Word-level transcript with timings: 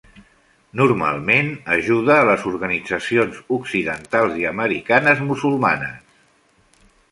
Normalment 0.79 1.51
ajuda 1.75 2.15
a 2.21 2.23
les 2.29 2.47
organitzacions 2.53 3.43
occidentals 3.59 4.41
i 4.41 4.49
americanes-musulmanes. 4.55 6.21